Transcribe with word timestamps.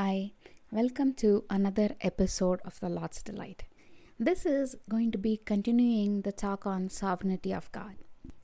Hi, 0.00 0.30
welcome 0.70 1.12
to 1.14 1.42
another 1.50 1.96
episode 2.00 2.60
of 2.64 2.78
The 2.78 2.88
Lord's 2.88 3.20
Delight. 3.20 3.64
This 4.16 4.46
is 4.46 4.76
going 4.88 5.10
to 5.10 5.18
be 5.18 5.40
continuing 5.44 6.22
the 6.22 6.30
talk 6.30 6.68
on 6.68 6.88
sovereignty 6.88 7.52
of 7.52 7.72
God. 7.72 7.96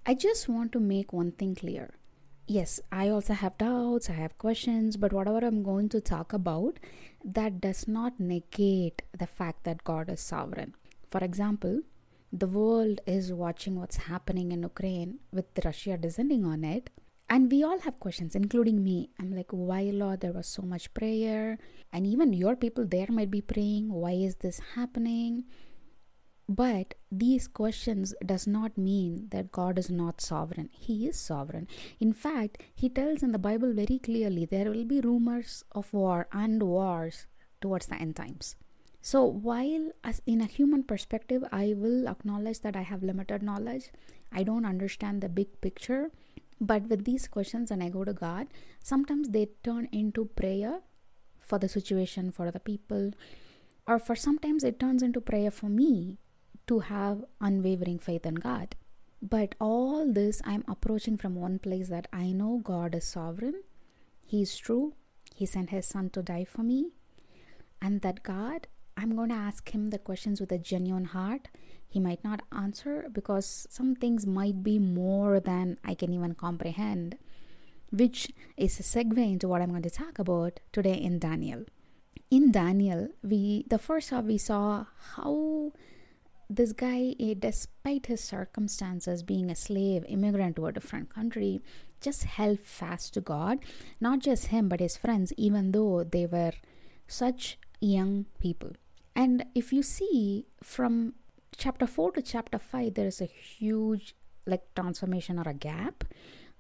I 0.05 0.15
just 0.15 0.49
want 0.49 0.73
to 0.73 0.81
make 0.81 1.13
one 1.13 1.31
thing 1.31 1.55
clear. 1.55 1.91
Yes, 2.49 2.81
I 2.91 3.09
also 3.09 3.35
have 3.35 3.57
doubts, 3.57 4.11
I 4.11 4.15
have 4.15 4.37
questions, 4.37 4.97
but 4.97 5.13
whatever 5.13 5.47
I'm 5.47 5.63
going 5.63 5.89
to 5.91 6.01
talk 6.01 6.33
about, 6.33 6.81
that 7.25 7.61
does 7.61 7.87
not 7.87 8.19
negate 8.19 9.03
the 9.17 9.29
fact 9.29 9.63
that 9.63 9.85
God 9.85 10.11
is 10.11 10.19
sovereign. 10.19 10.75
For 11.09 11.23
example, 11.23 11.83
the 12.33 12.49
world 12.49 13.01
is 13.07 13.33
watching 13.33 13.79
what's 13.79 14.09
happening 14.09 14.51
in 14.51 14.65
Ukraine 14.65 15.21
with 15.33 15.65
Russia 15.65 15.97
descending 15.97 16.45
on 16.45 16.65
it 16.65 16.91
and 17.35 17.51
we 17.51 17.65
all 17.65 17.81
have 17.81 17.99
questions 17.99 18.37
including 18.37 18.85
me. 18.85 19.11
I'm 19.19 19.35
like 19.35 19.51
why 19.51 19.91
lord 19.93 20.21
there 20.21 20.33
was 20.33 20.47
so 20.47 20.63
much 20.63 20.95
prayer? 20.95 21.59
And 21.93 22.07
even 22.07 22.33
your 22.33 22.55
people 22.55 22.87
there 22.87 23.09
might 23.11 23.31
be 23.31 23.41
praying 23.41 23.93
why 23.93 24.13
is 24.13 24.37
this 24.37 24.61
happening? 24.77 25.45
But 26.49 26.95
these 27.11 27.49
questions 27.49 28.15
does 28.25 28.47
not 28.47 28.79
mean 28.79 29.27
that 29.33 29.51
god 29.51 29.81
is 29.81 29.91
not 29.91 30.21
sovereign. 30.21 30.71
He 30.73 31.09
is 31.09 31.19
sovereign. 31.19 31.67
In 31.99 32.13
fact 32.13 32.63
he 32.73 32.89
tells 32.89 33.25
in 33.25 33.33
the 33.33 33.45
bible 33.47 33.73
very 33.73 33.99
clearly 33.99 34.45
there 34.45 34.71
will 34.71 34.85
be 34.85 35.01
rumors 35.01 35.65
of 35.73 35.93
war 35.93 36.29
and 36.31 36.63
wars 36.63 37.27
towards 37.61 37.87
the 37.87 37.97
end 37.97 38.15
times. 38.15 38.55
So 39.03 39.25
while 39.25 39.91
as 40.05 40.23
in 40.25 40.41
a 40.41 40.53
human 40.59 40.85
perspective 40.85 41.43
i 41.51 41.75
will 41.77 42.07
acknowledge 42.07 42.61
that 42.61 42.77
i 42.77 42.83
have 42.83 43.03
limited 43.03 43.43
knowledge. 43.43 43.91
I 44.31 44.45
don't 44.45 44.65
understand 44.65 45.21
the 45.21 45.29
big 45.29 45.61
picture 45.61 46.13
but 46.61 46.85
with 46.85 47.05
these 47.05 47.29
questions, 47.29 47.71
and 47.71 47.83
I 47.83 47.89
go 47.89 48.05
to 48.05 48.13
God, 48.13 48.47
sometimes 48.83 49.29
they 49.29 49.51
turn 49.63 49.89
into 49.93 50.27
prayer 50.27 50.81
for 51.39 51.59
the 51.59 51.69
situation, 51.69 52.31
for 52.31 52.51
the 52.51 52.61
people, 52.61 53.13
or 53.87 53.99
for 53.99 54.17
sometimes 54.17 54.65
it 54.65 54.81
turns 54.81 55.03
into 55.03 55.21
prayer 55.21 55.51
for 55.51 55.69
me 55.69 56.19
to 56.67 56.81
have 56.81 57.25
unwavering 57.41 57.99
faith 57.99 58.25
in 58.25 58.37
God. 58.37 58.75
But 59.21 59.55
all 59.61 60.11
this 60.11 60.41
I'm 60.45 60.65
approaching 60.69 61.17
from 61.17 61.35
one 61.35 61.59
place 61.59 61.89
that 61.89 62.07
I 62.13 62.33
know 62.33 62.61
God 62.63 62.95
is 62.95 63.05
sovereign, 63.05 63.63
He 64.25 64.43
is 64.43 64.57
true, 64.57 64.95
He 65.35 65.47
sent 65.47 65.71
His 65.71 65.87
Son 65.87 66.11
to 66.11 66.23
die 66.23 66.45
for 66.45 66.63
me, 66.63 66.93
and 67.81 68.01
that 68.03 68.23
God, 68.23 68.67
I'm 68.97 69.17
going 69.17 69.31
to 69.31 69.35
ask 69.35 69.75
Him 69.75 69.91
the 69.91 69.99
questions 69.99 70.41
with 70.41 70.53
a 70.53 70.59
genuine 70.59 71.07
heart 71.07 71.49
he 71.95 72.01
might 72.01 72.25
not 72.25 72.43
answer 72.51 73.09
because 73.13 73.69
some 73.71 73.95
things 73.95 74.27
might 74.27 74.65
be 74.65 74.81
more 74.81 75.39
than 75.39 75.79
I 75.85 75.95
can 75.95 76.13
even 76.13 76.35
comprehend, 76.35 77.17
which 77.93 78.33
is 78.57 78.81
a 78.81 78.83
segue 78.83 79.17
into 79.17 79.47
what 79.47 79.63
I'm 79.63 79.71
going 79.71 79.83
to 79.83 79.91
talk 79.91 80.19
about 80.19 80.59
today 80.73 80.95
in 80.95 81.21
Daniel. 81.21 81.63
In 82.33 82.51
Daniel, 82.51 83.11
we 83.23 83.65
the 83.69 83.79
first 83.79 84.11
half 84.11 84.25
we 84.25 84.39
saw 84.39 84.87
how 85.15 85.71
this 86.51 86.73
guy, 86.73 87.15
eh, 87.21 87.35
despite 87.39 88.07
his 88.07 88.21
circumstances, 88.21 89.23
being 89.23 89.49
a 89.49 89.55
slave, 89.55 90.05
immigrant 90.09 90.57
to 90.57 90.67
a 90.67 90.73
different 90.73 91.15
country, 91.15 91.63
just 92.01 92.25
held 92.25 92.59
fast 92.59 93.15
to 93.15 93.21
God. 93.21 93.61
Not 94.01 94.19
just 94.19 94.49
him, 94.49 94.69
but 94.69 94.81
his 94.81 94.97
friends, 94.97 95.33
even 95.37 95.71
though 95.71 96.03
they 96.03 96.27
were 96.27 96.55
such 97.07 97.57
young 97.81 98.27
people. 98.41 98.73
And 99.17 99.47
if 99.55 99.73
you 99.73 99.83
see 99.83 100.47
from 100.63 101.15
chapter 101.57 101.87
4 101.87 102.13
to 102.13 102.23
chapter 102.23 102.59
5 102.59 102.95
there 102.95 103.07
is 103.07 103.21
a 103.21 103.27
huge 103.27 104.17
like 104.47 104.63
transformation 104.75 105.39
or 105.39 105.49
a 105.49 105.55
gap 105.55 106.05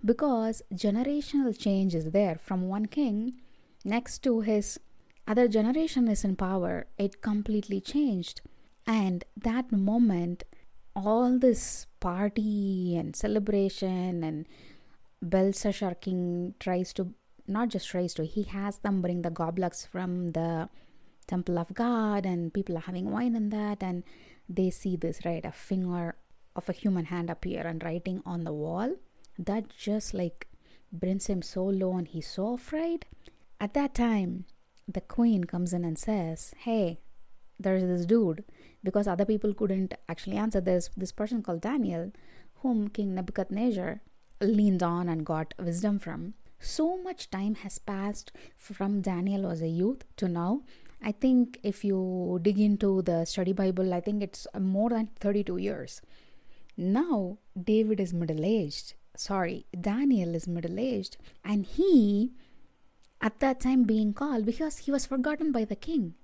because 0.05 0.63
generational 0.73 1.59
change 1.59 1.95
is 1.95 2.11
there. 2.13 2.39
From 2.41 2.69
one 2.69 2.87
king 2.87 3.41
next 3.85 4.23
to 4.23 4.41
his 4.41 4.79
other 5.27 5.49
generation 5.49 6.07
is 6.09 6.25
in 6.25 6.37
power 6.37 6.87
it 6.99 7.21
completely 7.23 7.81
changed. 7.81 8.41
And 8.87 9.25
that 9.37 9.73
moment 9.73 10.45
all 10.95 11.39
this 11.39 11.87
party 11.99 12.97
and 12.97 13.17
celebration 13.17 14.23
and 14.23 14.47
Belshazzar 15.21 15.95
king 15.97 16.55
tries 16.61 16.93
to 16.93 17.15
not 17.47 17.69
just 17.69 17.89
tries 17.89 18.15
to 18.15 18.25
he 18.25 18.45
has 18.45 18.79
them 18.79 19.03
bring 19.03 19.23
the 19.23 19.31
goblets 19.31 19.85
from 19.85 20.29
the 20.29 20.69
temple 21.27 21.59
of 21.59 21.75
God 21.75 22.27
and 22.27 22.53
people 22.53 22.77
are 22.77 22.89
having 22.89 23.11
wine 23.11 23.35
in 23.35 23.51
that 23.51 23.83
and 23.83 24.03
they 24.49 24.71
see 24.71 24.97
this, 24.97 25.25
right? 25.25 25.45
A 25.45 25.53
finger 25.53 26.17
of 26.55 26.69
a 26.69 26.73
human 26.73 27.07
hand 27.07 27.31
appear 27.31 27.67
and 27.67 27.83
writing 27.83 28.23
on 28.25 28.45
the 28.45 28.53
wall. 28.53 28.97
That 29.39 29.69
just 29.77 30.15
like 30.15 30.49
brings 30.93 31.27
him 31.27 31.43
so 31.43 31.65
low 31.65 31.97
and 31.97 32.07
he's 32.07 32.29
so 32.29 32.55
afraid. 32.55 33.07
At 33.61 33.75
that 33.75 33.95
time, 33.95 34.45
the 34.87 35.01
queen 35.01 35.45
comes 35.45 35.73
in 35.73 35.85
and 35.85 35.99
says, 35.99 36.55
Hey, 36.59 37.01
there's 37.59 37.83
this 37.83 38.07
dude. 38.07 38.45
Because 38.83 39.07
other 39.07 39.25
people 39.25 39.55
couldn't 39.55 39.95
actually 40.09 40.37
answer, 40.37 40.61
there's 40.61 40.91
this 40.97 41.13
person 41.13 41.43
called 41.43 41.63
Daniel, 41.63 42.13
whom 42.57 42.89
King 42.89 43.15
Nebuchadnezzar 43.15 44.01
leaned 44.41 44.83
on 44.83 45.09
and 45.09 45.25
got 45.25 45.55
wisdom 45.59 45.99
from. 45.99 46.35
So 46.59 46.97
much 47.03 47.31
time 47.31 47.57
has 47.57 47.79
passed 47.79 48.33
from 48.57 49.01
Daniel 49.01 49.47
as 49.51 49.63
a 49.63 49.69
youth 49.69 50.05
to 50.17 50.29
now 50.29 50.63
I 51.07 51.13
think 51.13 51.61
if 51.63 51.85
you 51.85 52.41
dig 52.41 52.59
into 52.59 53.03
the 53.03 53.27
study 53.27 53.53
Bible, 53.53 53.93
I 53.93 54.01
think 54.01 54.23
it's 54.23 54.47
more 54.59 54.89
than 54.89 55.11
32 55.21 55.59
years. 55.59 56.01
Now, 56.79 57.37
David 57.63 58.01
is 58.01 58.15
middle 58.15 58.43
aged. 58.43 58.95
Sorry, 59.15 59.67
Daniel 59.79 60.35
is 60.35 60.49
middle 60.49 60.81
aged. 60.81 61.19
And 61.45 61.67
he, 61.67 62.33
at 63.21 63.39
that 63.41 63.61
time, 63.61 63.85
being 63.85 64.15
called 64.15 64.47
because 64.47 64.79
he 64.79 64.91
was 64.91 65.05
forgotten 65.05 65.53
by 65.53 65.67
the 65.67 65.77
king. 65.77 66.15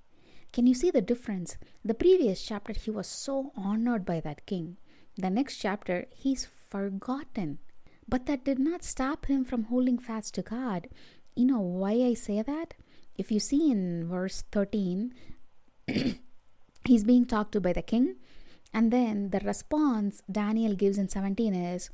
Can 0.51 0.67
you 0.67 0.73
see 0.73 0.91
the 0.91 1.03
difference? 1.03 1.59
The 1.85 1.93
previous 1.93 2.43
chapter, 2.43 2.73
he 2.73 2.91
was 2.91 3.07
so 3.07 3.53
honored 3.55 4.07
by 4.07 4.21
that 4.21 4.47
king. 4.47 4.79
The 5.15 5.29
next 5.29 5.59
chapter, 5.59 6.07
he's 6.17 6.47
forgotten. 6.47 7.59
But 8.09 8.25
that 8.27 8.47
did 8.47 8.59
not 8.59 8.83
stop 8.83 9.27
him 9.27 9.45
from 9.45 9.65
holding 9.65 9.99
fast 9.99 10.35
to 10.37 10.43
God. 10.43 10.89
You 11.37 11.45
know 11.45 11.61
why 11.61 11.93
I 11.93 12.15
say 12.15 12.41
that? 12.41 12.73
If 13.21 13.31
you 13.31 13.39
see 13.39 13.71
in 13.71 14.09
verse 14.09 14.45
13, 14.51 15.13
he's 16.87 17.05
being 17.05 17.27
talked 17.27 17.53
to 17.53 17.61
by 17.61 17.75
the 17.75 17.83
king. 17.83 18.17
And 18.73 18.91
then 18.91 19.29
the 19.29 19.41
response 19.41 20.23
Daniel 20.31 20.75
gives 20.75 20.97
in 20.97 21.09
17 21.09 21.55
is, 21.55 21.91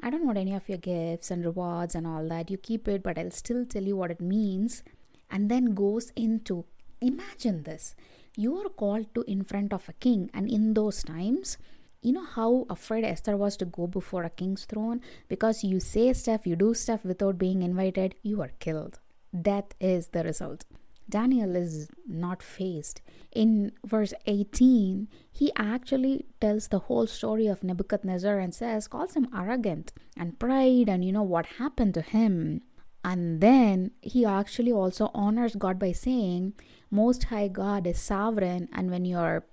I 0.00 0.10
don't 0.10 0.24
want 0.24 0.38
any 0.38 0.54
of 0.54 0.68
your 0.68 0.78
gifts 0.78 1.30
and 1.32 1.44
rewards 1.44 1.96
and 1.96 2.06
all 2.06 2.28
that. 2.28 2.50
You 2.50 2.56
keep 2.56 2.86
it, 2.86 3.02
but 3.02 3.18
I'll 3.18 3.32
still 3.32 3.66
tell 3.66 3.82
you 3.82 3.96
what 3.96 4.12
it 4.12 4.20
means. 4.20 4.84
And 5.28 5.50
then 5.50 5.74
goes 5.74 6.12
into 6.14 6.64
imagine 7.00 7.64
this. 7.64 7.96
You 8.36 8.56
are 8.58 8.68
called 8.68 9.12
to 9.16 9.22
in 9.22 9.42
front 9.42 9.72
of 9.72 9.88
a 9.88 9.92
king, 9.94 10.30
and 10.32 10.48
in 10.48 10.74
those 10.74 11.02
times, 11.02 11.58
you 12.00 12.12
know 12.12 12.24
how 12.24 12.66
afraid 12.70 13.04
Esther 13.04 13.36
was 13.36 13.56
to 13.56 13.64
go 13.64 13.88
before 13.88 14.22
a 14.22 14.30
king's 14.30 14.66
throne? 14.66 15.00
Because 15.28 15.64
you 15.64 15.80
say 15.80 16.12
stuff, 16.12 16.46
you 16.46 16.54
do 16.54 16.74
stuff 16.74 17.04
without 17.04 17.38
being 17.38 17.62
invited, 17.62 18.14
you 18.22 18.40
are 18.40 18.52
killed 18.60 19.00
death 19.38 19.74
is 19.80 20.08
the 20.08 20.24
result. 20.24 20.64
Daniel 21.08 21.56
is 21.56 21.88
not 22.06 22.42
fazed. 22.42 23.00
In 23.32 23.72
verse 23.84 24.14
18, 24.26 25.08
he 25.30 25.50
actually 25.56 26.26
tells 26.40 26.68
the 26.68 26.78
whole 26.78 27.06
story 27.06 27.46
of 27.46 27.64
Nebuchadnezzar 27.64 28.38
and 28.38 28.54
says, 28.54 28.86
calls 28.86 29.14
him 29.14 29.28
arrogant 29.36 29.92
and 30.16 30.38
pride, 30.38 30.88
and 30.88 31.04
you 31.04 31.12
know 31.12 31.22
what 31.22 31.46
happened 31.58 31.94
to 31.94 32.02
him. 32.02 32.62
And 33.04 33.40
then 33.40 33.92
he 34.02 34.24
actually 34.24 34.72
also 34.72 35.10
honors 35.14 35.56
God 35.56 35.78
by 35.78 35.92
saying, 35.92 36.54
Most 36.90 37.24
High 37.24 37.48
God 37.48 37.86
is 37.86 38.00
sovereign, 38.00 38.68
and 38.72 38.90
when 38.90 39.04
your 39.04 39.44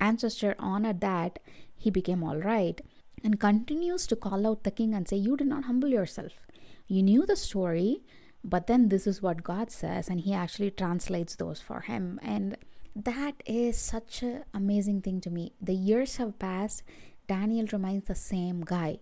ancestor 0.00 0.54
honored 0.58 1.00
that, 1.00 1.38
he 1.76 1.90
became 1.90 2.22
all 2.22 2.38
right. 2.38 2.80
And 3.24 3.38
continues 3.38 4.06
to 4.08 4.16
call 4.16 4.46
out 4.46 4.64
the 4.64 4.70
king 4.70 4.94
and 4.94 5.08
say, 5.08 5.16
You 5.16 5.36
did 5.36 5.46
not 5.46 5.64
humble 5.64 5.88
yourself. 5.88 6.32
You 6.86 7.02
knew 7.02 7.26
the 7.26 7.36
story, 7.36 8.02
but 8.44 8.66
then 8.66 8.88
this 8.88 9.06
is 9.06 9.22
what 9.22 9.42
God 9.42 9.70
says, 9.70 10.08
and 10.08 10.20
He 10.20 10.34
actually 10.34 10.70
translates 10.70 11.36
those 11.36 11.60
for 11.60 11.80
him. 11.80 12.18
And 12.22 12.56
that 12.94 13.34
is 13.46 13.78
such 13.78 14.22
an 14.22 14.44
amazing 14.52 15.02
thing 15.02 15.20
to 15.22 15.30
me. 15.30 15.52
The 15.60 15.74
years 15.74 16.16
have 16.16 16.38
passed, 16.38 16.82
Daniel 17.28 17.66
remains 17.72 18.08
the 18.08 18.14
same 18.14 18.62
guy. 18.62 18.98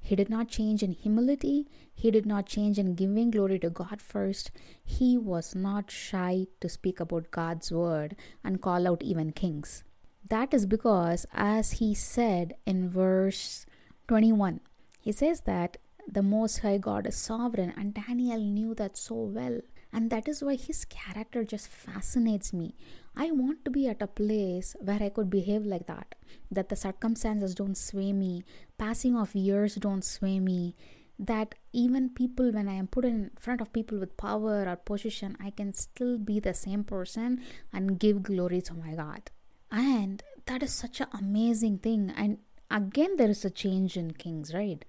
He 0.00 0.16
did 0.16 0.28
not 0.28 0.48
change 0.48 0.82
in 0.82 0.92
humility. 0.92 1.66
He 1.94 2.10
did 2.10 2.26
not 2.26 2.46
change 2.46 2.78
in 2.78 2.94
giving 2.94 3.30
glory 3.30 3.58
to 3.60 3.70
God 3.70 4.02
first. 4.02 4.50
He 4.84 5.16
was 5.16 5.54
not 5.54 5.90
shy 5.90 6.46
to 6.60 6.68
speak 6.68 7.00
about 7.00 7.30
God's 7.30 7.72
word 7.72 8.14
and 8.44 8.60
call 8.60 8.86
out 8.86 9.02
even 9.02 9.32
kings. 9.32 9.82
That 10.28 10.52
is 10.52 10.66
because, 10.66 11.26
as 11.32 11.72
he 11.72 11.94
said 11.94 12.54
in 12.66 12.90
verse 12.90 13.64
21, 14.08 14.60
he 15.00 15.12
says 15.12 15.42
that 15.42 15.78
the 16.06 16.22
Most 16.22 16.58
High 16.58 16.78
God 16.78 17.06
is 17.06 17.16
sovereign, 17.16 17.72
and 17.76 17.94
Daniel 17.94 18.40
knew 18.40 18.74
that 18.74 18.96
so 18.96 19.14
well. 19.14 19.60
And 19.92 20.10
that 20.10 20.26
is 20.26 20.42
why 20.42 20.56
his 20.56 20.84
character 20.84 21.44
just 21.44 21.68
fascinates 21.68 22.52
me. 22.52 22.74
I 23.16 23.30
want 23.30 23.64
to 23.64 23.70
be 23.70 23.86
at 23.88 24.02
a 24.02 24.08
place 24.08 24.74
where 24.80 25.00
I 25.00 25.08
could 25.08 25.30
behave 25.30 25.64
like 25.64 25.86
that, 25.86 26.16
that 26.50 26.68
the 26.68 26.74
circumstances 26.76 27.54
don't 27.54 27.76
sway 27.76 28.12
me, 28.12 28.44
passing 28.76 29.16
of 29.16 29.36
years 29.36 29.76
don't 29.76 30.04
sway 30.04 30.40
me, 30.40 30.74
that 31.16 31.54
even 31.72 32.10
people, 32.10 32.50
when 32.50 32.68
I 32.68 32.74
am 32.74 32.88
put 32.88 33.04
in 33.04 33.30
front 33.38 33.60
of 33.60 33.72
people 33.72 33.98
with 34.00 34.16
power 34.16 34.68
or 34.68 34.76
position, 34.76 35.36
I 35.40 35.50
can 35.50 35.72
still 35.72 36.18
be 36.18 36.40
the 36.40 36.54
same 36.54 36.82
person 36.82 37.42
and 37.72 38.00
give 38.00 38.24
glory 38.24 38.60
to 38.62 38.74
my 38.74 38.94
God. 38.94 39.30
And 39.70 40.24
that 40.46 40.64
is 40.64 40.72
such 40.72 41.00
an 41.00 41.06
amazing 41.16 41.78
thing. 41.78 42.12
And 42.16 42.38
again, 42.68 43.16
there 43.16 43.30
is 43.30 43.44
a 43.44 43.50
change 43.50 43.96
in 43.96 44.10
kings, 44.12 44.52
right? 44.52 44.84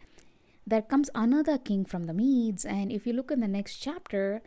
There 0.68 0.82
comes 0.82 1.10
another 1.14 1.58
king 1.58 1.86
from 1.86 2.06
the 2.06 2.14
Medes, 2.14 2.66
and 2.66 2.92
if 2.92 3.06
you 3.06 3.14
look 3.14 3.32
in 3.32 3.40
the 3.40 3.48
next 3.48 3.78
chapter, 3.78 4.42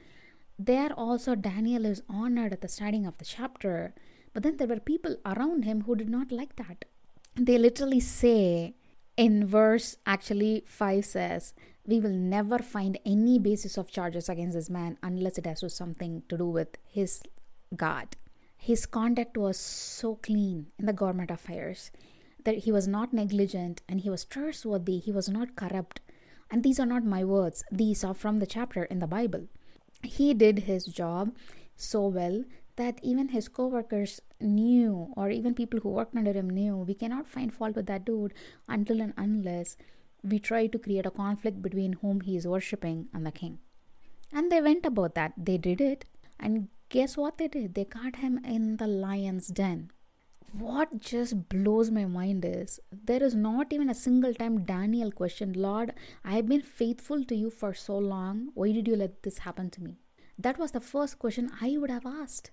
there 0.58 0.92
also 0.92 1.34
Daniel 1.34 1.86
is 1.86 2.02
honored 2.08 2.52
at 2.52 2.60
the 2.60 2.68
starting 2.68 3.06
of 3.06 3.18
the 3.18 3.24
chapter. 3.24 3.94
But 4.34 4.42
then 4.42 4.56
there 4.56 4.66
were 4.66 4.80
people 4.80 5.16
around 5.24 5.64
him 5.64 5.82
who 5.82 5.94
did 5.94 6.08
not 6.08 6.32
like 6.32 6.56
that. 6.56 6.84
They 7.36 7.56
literally 7.56 8.00
say, 8.00 8.74
in 9.18 9.44
verse 9.44 9.96
actually 10.06 10.62
5 10.64 11.04
says 11.04 11.52
we 11.84 11.98
will 11.98 12.16
never 12.34 12.58
find 12.58 12.98
any 13.04 13.38
basis 13.38 13.76
of 13.76 13.90
charges 13.90 14.28
against 14.28 14.54
this 14.54 14.70
man 14.70 14.96
unless 15.02 15.38
it 15.38 15.46
has 15.46 15.64
something 15.74 16.22
to 16.28 16.38
do 16.38 16.46
with 16.46 16.78
his 16.98 17.20
god 17.76 18.16
his 18.56 18.86
conduct 18.86 19.36
was 19.36 19.58
so 19.58 20.14
clean 20.28 20.68
in 20.78 20.86
the 20.86 20.92
government 20.92 21.32
affairs 21.32 21.90
that 22.44 22.58
he 22.58 22.70
was 22.70 22.86
not 22.86 23.12
negligent 23.12 23.82
and 23.88 24.02
he 24.02 24.10
was 24.10 24.24
trustworthy 24.24 24.98
he 24.98 25.10
was 25.10 25.28
not 25.28 25.56
corrupt 25.56 26.00
and 26.50 26.62
these 26.62 26.80
are 26.80 26.86
not 26.86 27.04
my 27.04 27.24
words. 27.24 27.64
These 27.70 28.04
are 28.04 28.14
from 28.14 28.38
the 28.38 28.46
chapter 28.46 28.84
in 28.84 28.98
the 28.98 29.06
bible. 29.06 29.48
He 30.02 30.34
did 30.34 30.60
his 30.60 30.86
job 30.86 31.34
so 31.76 32.06
well 32.06 32.44
that 32.76 33.00
even 33.02 33.28
his 33.28 33.48
co-workers 33.48 34.20
knew 34.40 35.12
or 35.16 35.30
even 35.30 35.54
people 35.54 35.80
who 35.80 35.90
worked 35.90 36.16
under 36.16 36.32
him 36.32 36.48
knew 36.48 36.76
we 36.76 36.94
cannot 36.94 37.26
find 37.26 37.52
fault 37.52 37.74
with 37.74 37.86
that 37.86 38.04
dude 38.04 38.32
until 38.68 39.00
and 39.00 39.12
unless 39.16 39.76
we 40.22 40.38
try 40.38 40.66
to 40.66 40.78
create 40.78 41.06
a 41.06 41.10
conflict 41.10 41.60
between 41.60 41.94
whom 41.94 42.20
he 42.20 42.36
is 42.36 42.46
worshipping 42.46 43.08
and 43.12 43.26
the 43.26 43.32
king. 43.32 43.58
And 44.32 44.50
they 44.52 44.60
went 44.60 44.86
about 44.86 45.14
that. 45.14 45.32
They 45.36 45.58
did 45.58 45.80
it. 45.80 46.04
And 46.38 46.68
guess 46.88 47.16
what 47.16 47.38
they 47.38 47.48
did? 47.48 47.74
They 47.74 47.84
caught 47.84 48.16
him 48.16 48.40
in 48.44 48.76
the 48.76 48.86
lion's 48.86 49.48
den 49.48 49.90
what 50.52 50.98
just 51.00 51.48
blows 51.48 51.90
my 51.90 52.04
mind 52.04 52.44
is 52.44 52.80
there 52.90 53.22
is 53.22 53.34
not 53.34 53.72
even 53.72 53.90
a 53.90 53.94
single 53.94 54.34
time 54.34 54.64
Daniel 54.64 55.12
questioned, 55.12 55.56
Lord, 55.56 55.92
I 56.24 56.32
have 56.36 56.46
been 56.46 56.62
faithful 56.62 57.24
to 57.24 57.34
you 57.34 57.50
for 57.50 57.74
so 57.74 57.98
long. 57.98 58.50
Why 58.54 58.72
did 58.72 58.88
you 58.88 58.96
let 58.96 59.22
this 59.22 59.38
happen 59.38 59.70
to 59.70 59.82
me? 59.82 59.98
That 60.38 60.58
was 60.58 60.72
the 60.72 60.80
first 60.80 61.18
question 61.18 61.50
I 61.60 61.76
would 61.76 61.90
have 61.90 62.06
asked. 62.06 62.50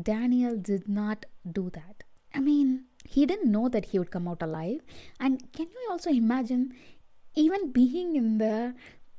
Daniel 0.00 0.56
did 0.56 0.88
not 0.88 1.26
do 1.50 1.70
that. 1.70 2.04
I 2.34 2.40
mean, 2.40 2.84
he 3.04 3.26
didn't 3.26 3.52
know 3.52 3.68
that 3.68 3.86
he 3.86 3.98
would 3.98 4.10
come 4.10 4.26
out 4.26 4.42
alive. 4.42 4.80
And 5.20 5.52
can 5.52 5.66
you 5.66 5.88
also 5.90 6.10
imagine 6.10 6.72
even 7.34 7.72
being 7.72 8.16
in 8.16 8.38
the 8.38 8.74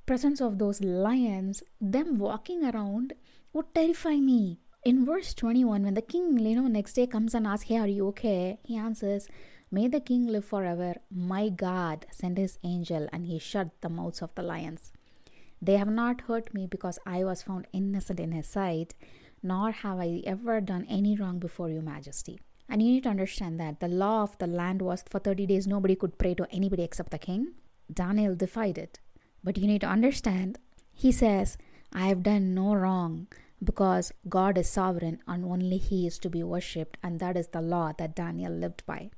presence 0.05 0.41
of 0.41 0.57
those 0.57 0.81
lions, 0.81 1.63
them 1.79 2.17
walking 2.17 2.63
around 2.63 3.13
would 3.53 3.73
terrify 3.73 4.15
me. 4.15 4.59
In 4.85 5.06
verse 5.06 5.33
21, 5.33 5.83
when 5.83 5.94
the 5.94 6.01
king, 6.01 6.38
you 6.38 6.56
know, 6.57 6.68
next 6.68 6.94
day 6.94 7.07
comes 7.07 7.33
and 7.33 7.47
asks, 7.47 7.69
Hey, 7.69 7.77
are 7.77 7.88
you 7.88 8.07
okay? 8.09 8.59
He 8.63 8.75
answers, 8.75 9.30
May 9.71 9.88
the 9.88 10.01
king 10.01 10.27
live 10.27 10.44
forever. 10.44 10.95
My 11.09 11.47
God 11.47 12.06
sent 12.12 12.38
his 12.38 12.59
angel 12.65 13.07
and 13.13 13.25
he 13.25 13.39
shut 13.39 13.69
the 13.80 13.88
mouths 13.88 14.21
of 14.21 14.35
the 14.35 14.44
lions. 14.44 14.91
They 15.62 15.77
have 15.77 15.89
not 15.89 16.21
hurt 16.21 16.53
me 16.53 16.68
because 16.68 17.00
I 17.06 17.24
was 17.24 17.44
found 17.44 17.68
innocent 17.71 18.19
in 18.19 18.33
his 18.33 18.45
sight 18.45 18.94
nor 19.41 19.71
have 19.71 20.00
I 20.00 20.21
ever 20.25 20.59
done 20.59 20.86
any 20.89 21.15
wrong 21.15 21.39
before 21.39 21.69
you, 21.69 21.81
Majesty. 21.81 22.39
And 22.68 22.81
you 22.81 22.91
need 22.91 23.03
to 23.03 23.09
understand 23.09 23.59
that 23.62 23.79
the 23.79 23.88
law 23.88 24.24
of 24.24 24.38
the 24.38 24.47
land 24.47 24.81
was 24.81 25.03
for 25.09 25.19
30 25.19 25.45
days 25.45 25.65
nobody 25.65 25.95
could 25.95 26.18
pray 26.18 26.33
to 26.36 26.47
anybody 26.51 26.83
except 26.83 27.12
the 27.12 27.18
king. 27.18 27.53
Daniel 27.94 28.36
defied 28.36 28.77
it. 28.77 29.00
But 29.44 29.57
you 29.57 29.68
need 29.68 29.81
to 29.81 29.88
understand, 29.88 30.59
he 30.94 31.12
says, 31.12 31.57
I 31.94 32.07
have 32.07 32.24
done 32.24 32.53
no 32.53 32.74
wrong 32.74 33.27
because 33.63 34.12
God 34.27 34.57
is 34.57 34.69
sovereign 34.69 35.19
and 35.27 35.45
only 35.45 35.77
He 35.77 36.07
is 36.07 36.19
to 36.19 36.30
be 36.30 36.44
worshipped, 36.44 36.98
and 37.04 37.19
that 37.19 37.38
is 37.38 37.48
the 37.48 37.62
law 37.62 37.94
that 37.98 38.15
Daniel 38.15 38.51
lived 38.51 38.86
by. 38.86 39.12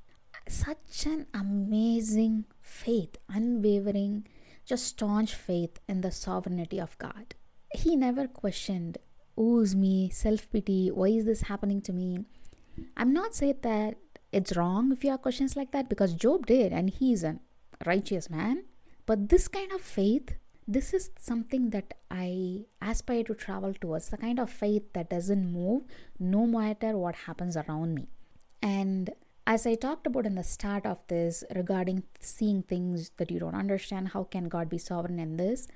Such 0.48 1.06
an 1.06 1.28
amazing 1.34 2.46
faith, 2.62 3.18
unwavering, 3.30 4.28
just 4.66 4.86
staunch 4.86 5.34
faith 5.34 5.80
in 5.88 6.02
the 6.02 6.12
sovereignty 6.12 6.80
of 6.80 6.98
God. 6.98 7.36
He 7.72 7.96
never 7.96 8.28
questioned 8.28 8.98
ooze 9.40 9.76
me, 9.76 10.10
self 10.10 10.50
pity, 10.52 10.90
why 10.90 11.08
is 11.08 11.26
this 11.26 11.42
happening 11.42 11.82
to 11.82 11.94
me? 11.94 12.20
I'm 12.98 13.14
not 13.14 13.36
saying 13.36 13.60
that 13.62 13.96
it's 14.32 14.56
wrong 14.56 14.92
if 14.92 15.04
you 15.04 15.12
have 15.12 15.22
questions 15.22 15.56
like 15.56 15.72
that 15.72 15.90
because 15.90 16.14
Job 16.14 16.46
did 16.46 16.72
and 16.74 16.90
he's 16.90 17.24
a 17.24 17.40
righteous 17.86 18.30
man. 18.30 18.66
But 19.06 19.30
this 19.30 19.48
kind 19.48 19.72
of 19.72 19.82
faith, 19.82 20.36
this 20.68 20.94
is 20.94 21.12
something 21.20 21.70
that 21.70 21.94
I 22.10 22.66
aspire 22.82 23.24
to 23.26 23.36
travel 23.36 23.74
towards 23.74 24.10
the 24.10 24.18
kind 24.18 24.40
of 24.40 24.50
faith 24.50 24.94
that 24.94 25.10
doesn't 25.10 25.52
move 25.52 25.84
no 26.20 26.48
matter 26.48 26.98
what 26.98 27.16
happens 27.16 27.56
around 27.56 27.94
me. 27.94 28.08
And 28.62 29.12
as 29.46 29.68
I 29.68 29.76
talked 29.76 30.08
about 30.08 30.26
in 30.26 30.36
the 30.36 30.44
start 30.44 30.86
of 30.88 31.02
this 31.08 31.44
regarding 31.56 32.04
seeing 32.20 32.64
things 32.64 33.12
that 33.18 33.30
you 33.30 33.40
don't 33.40 33.54
understand, 33.54 34.10
how 34.10 34.24
can 34.24 34.50
God 34.50 34.70
be 34.70 34.80
sovereign 34.80 35.20
in 35.20 35.38
this? 35.38 35.68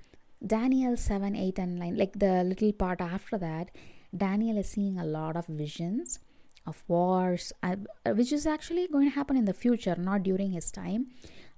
Daniel 0.45 0.97
7, 0.97 1.35
8, 1.35 1.59
and 1.59 1.77
9, 1.77 1.95
like 1.97 2.17
the 2.17 2.43
little 2.43 2.71
part 2.71 3.01
after 3.01 3.37
that, 3.37 3.69
Daniel 4.15 4.57
is 4.57 4.69
seeing 4.69 4.97
a 4.97 5.05
lot 5.05 5.35
of 5.35 5.45
visions 5.45 6.19
of 6.65 6.83
wars, 6.87 7.53
uh, 7.61 7.75
which 8.07 8.31
is 8.31 8.47
actually 8.47 8.87
going 8.87 9.09
to 9.09 9.15
happen 9.15 9.37
in 9.37 9.45
the 9.45 9.53
future, 9.53 9.95
not 9.95 10.23
during 10.23 10.51
his 10.51 10.71
time. 10.71 11.07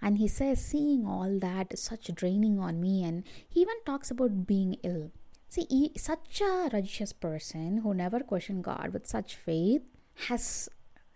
And 0.01 0.17
he 0.17 0.27
says, 0.27 0.63
seeing 0.63 1.05
all 1.05 1.37
that 1.39 1.73
is 1.73 1.83
such 1.83 2.13
draining 2.15 2.59
on 2.59 2.81
me. 2.81 3.03
And 3.03 3.23
he 3.47 3.61
even 3.61 3.75
talks 3.85 4.09
about 4.09 4.47
being 4.47 4.77
ill. 4.83 5.11
See, 5.47 5.67
he, 5.69 5.91
such 5.97 6.41
a 6.41 6.69
righteous 6.71 7.13
person 7.13 7.77
who 7.83 7.93
never 7.93 8.21
questioned 8.21 8.63
God 8.63 8.91
with 8.93 9.05
such 9.05 9.35
faith 9.35 9.83
has 10.27 10.69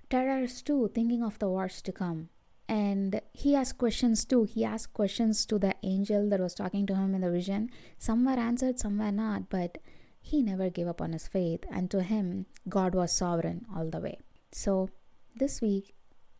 terrors 0.09 0.61
too, 0.61 0.91
thinking 0.93 1.23
of 1.23 1.39
the 1.39 1.47
wars 1.47 1.81
to 1.83 1.91
come. 1.91 2.29
And 2.67 3.21
he 3.33 3.55
asked 3.55 3.77
questions 3.77 4.25
too. 4.25 4.43
He 4.43 4.65
asked 4.65 4.93
questions 4.93 5.45
to 5.47 5.59
the 5.59 5.75
angel 5.83 6.29
that 6.29 6.39
was 6.39 6.53
talking 6.53 6.85
to 6.87 6.95
him 6.95 7.15
in 7.15 7.21
the 7.21 7.31
vision. 7.31 7.69
Some 7.97 8.25
were 8.25 8.31
answered 8.31 8.79
some 8.79 8.97
were 8.97 9.11
not 9.11 9.49
but 9.49 9.77
he 10.19 10.41
never 10.41 10.69
gave 10.71 10.87
up 10.87 11.01
on 11.01 11.13
his 11.13 11.27
faith. 11.27 11.63
And 11.71 11.89
to 11.91 12.01
him 12.01 12.47
god 12.67 12.95
was 12.95 13.11
sovereign 13.11 13.65
all 13.75 13.89
the 13.89 13.99
way. 13.99 14.17
So 14.51 14.89
this 15.35 15.61
week 15.61 15.93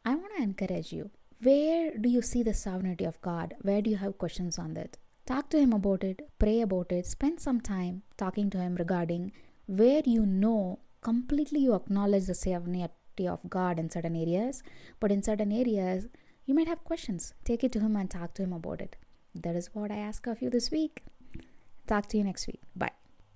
i 0.05 0.15
want 0.15 0.35
to 0.37 0.43
encourage 0.43 0.93
you 0.93 1.11
where 1.41 1.91
do 1.97 2.09
you 2.09 2.21
see 2.21 2.43
the 2.43 2.53
sovereignty 2.53 3.05
of 3.05 3.21
god 3.21 3.55
where 3.61 3.81
do 3.81 3.89
you 3.89 3.97
have 3.97 4.17
questions 4.17 4.57
on 4.57 4.73
that 4.73 4.97
talk 5.25 5.49
to 5.49 5.59
him 5.59 5.73
about 5.73 6.03
it 6.03 6.21
pray 6.39 6.61
about 6.61 6.91
it 6.91 7.05
spend 7.05 7.39
some 7.39 7.59
time 7.59 8.01
talking 8.17 8.49
to 8.49 8.57
him 8.57 8.75
regarding 8.75 9.31
where 9.67 10.01
you 10.05 10.25
know 10.25 10.79
completely 11.01 11.59
you 11.59 11.73
acknowledge 11.75 12.25
the 12.25 12.33
sovereignty 12.33 13.27
of 13.27 13.49
God 13.49 13.79
in 13.79 13.89
certain 13.89 14.15
areas, 14.15 14.63
but 14.99 15.11
in 15.11 15.23
certain 15.23 15.51
areas, 15.51 16.07
you 16.45 16.53
might 16.53 16.67
have 16.67 16.83
questions. 16.83 17.33
Take 17.43 17.63
it 17.63 17.71
to 17.73 17.79
Him 17.79 17.95
and 17.95 18.09
talk 18.09 18.33
to 18.35 18.43
Him 18.43 18.53
about 18.53 18.81
it. 18.81 18.95
That 19.33 19.55
is 19.55 19.69
what 19.73 19.91
I 19.91 19.97
ask 19.97 20.27
of 20.27 20.41
you 20.41 20.49
this 20.49 20.71
week. 20.71 21.03
Talk 21.87 22.07
to 22.09 22.17
you 22.17 22.23
next 22.23 22.47
week. 22.47 22.61
Bye. 22.75 23.04